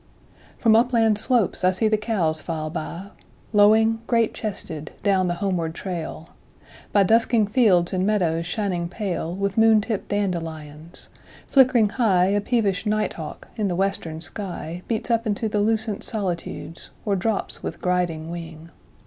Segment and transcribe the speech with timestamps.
[0.59, 7.05] 1From upland slopes I see the cows file by,2Lowing, great chested, down the homeward trail,3By
[7.05, 11.09] dusking fields and meadows shining pale4With moon tipped dandelions.
[11.45, 17.61] Flickering high,5A peevish night hawk in the western sky6Beats up into the lucent solitudes,7Or drops
[17.61, 18.71] with griding wing.